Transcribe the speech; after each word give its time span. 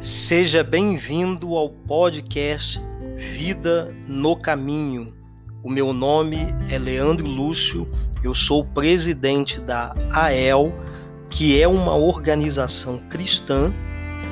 Seja 0.00 0.64
bem-vindo 0.64 1.54
ao 1.56 1.68
podcast 1.68 2.80
Vida 3.34 3.94
no 4.08 4.34
Caminho. 4.34 5.08
O 5.62 5.68
meu 5.68 5.92
nome 5.92 6.38
é 6.70 6.78
Leandro 6.78 7.26
Lúcio, 7.26 7.86
eu 8.24 8.32
sou 8.32 8.64
presidente 8.64 9.60
da 9.60 9.94
AEL, 10.10 10.72
que 11.28 11.60
é 11.60 11.68
uma 11.68 11.94
organização 11.94 12.96
cristã, 13.10 13.70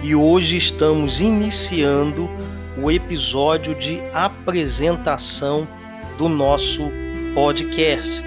e 0.03 0.15
hoje 0.15 0.57
estamos 0.57 1.21
iniciando 1.21 2.31
o 2.83 2.91
episódio 2.91 3.75
de 3.75 4.01
apresentação 4.15 5.69
do 6.17 6.31
nosso 6.31 6.85
podcast. 7.35 8.23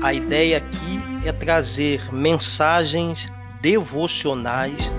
A 0.00 0.14
ideia 0.14 0.56
aqui 0.56 1.26
é 1.26 1.30
trazer 1.30 2.10
mensagens 2.10 3.30
devocionais 3.60 4.90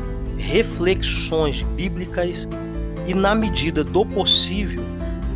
reflexões 0.42 1.62
bíblicas 1.76 2.48
e, 3.08 3.14
na 3.14 3.36
medida 3.36 3.84
do 3.84 4.06
possível, 4.06 4.84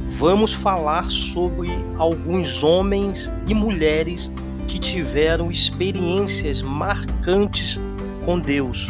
vamos 0.09 0.53
falar 0.53 1.09
sobre 1.09 1.69
alguns 1.97 2.63
homens 2.63 3.31
e 3.47 3.53
mulheres 3.53 4.31
que 4.67 4.79
tiveram 4.79 5.51
experiências 5.51 6.61
marcantes 6.61 7.79
com 8.25 8.39
Deus. 8.39 8.89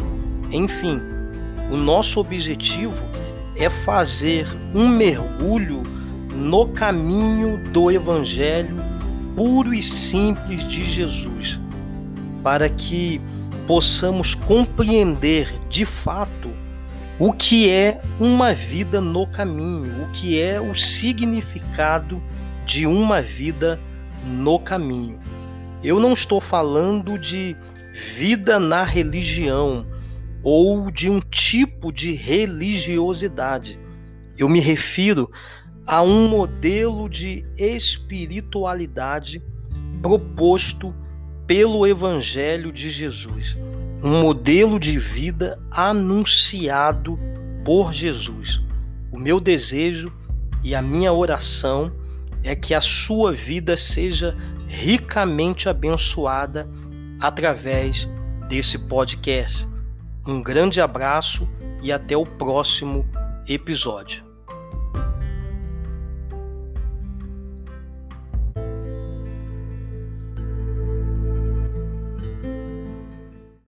Enfim, 0.51 1.01
o 1.69 1.75
nosso 1.75 2.19
objetivo 2.19 3.03
é 3.57 3.69
fazer 3.69 4.47
um 4.73 4.87
mergulho 4.87 5.83
no 6.33 6.67
caminho 6.67 7.71
do 7.71 7.91
Evangelho 7.91 8.75
puro 9.35 9.73
e 9.73 9.83
simples 9.83 10.65
de 10.65 10.85
Jesus, 10.85 11.59
para 12.41 12.69
que 12.69 13.19
possamos 13.67 14.35
compreender 14.35 15.53
de 15.69 15.85
fato 15.85 16.51
o 17.17 17.31
que 17.31 17.69
é 17.69 18.01
uma 18.19 18.53
vida 18.53 18.99
no 18.99 19.25
caminho, 19.25 20.03
o 20.03 20.11
que 20.11 20.41
é 20.41 20.59
o 20.59 20.75
significado 20.75 22.21
de 22.65 22.85
uma 22.85 23.21
vida 23.21 23.79
no 24.25 24.59
caminho. 24.59 25.19
Eu 25.83 25.99
não 25.99 26.13
estou 26.13 26.41
falando 26.41 27.17
de 27.17 27.55
vida 28.15 28.59
na 28.59 28.83
religião 28.83 29.85
ou 30.43 30.91
de 30.91 31.09
um 31.09 31.19
tipo 31.19 31.91
de 31.91 32.13
religiosidade. 32.13 33.79
Eu 34.37 34.49
me 34.49 34.59
refiro 34.59 35.31
a 35.87 36.01
um 36.01 36.27
modelo 36.27 37.07
de 37.07 37.45
espiritualidade 37.57 39.41
proposto 40.01 40.93
pelo 41.47 41.85
Evangelho 41.85 42.71
de 42.71 42.89
Jesus, 42.89 43.57
um 44.03 44.21
modelo 44.21 44.79
de 44.79 44.97
vida 44.97 45.59
anunciado 45.69 47.17
por 47.63 47.93
Jesus. 47.93 48.61
O 49.11 49.19
meu 49.19 49.39
desejo 49.39 50.11
e 50.63 50.73
a 50.73 50.81
minha 50.81 51.13
oração 51.13 51.91
é 52.43 52.55
que 52.55 52.73
a 52.73 52.81
sua 52.81 53.31
vida 53.31 53.77
seja 53.77 54.35
ricamente 54.67 55.69
abençoada 55.69 56.67
através 57.19 58.09
desse 58.47 58.87
podcast. 58.87 59.67
Um 60.25 60.41
grande 60.41 60.81
abraço 60.81 61.47
e 61.81 61.91
até 61.91 62.17
o 62.17 62.25
próximo 62.25 63.05
episódio. 63.47 64.24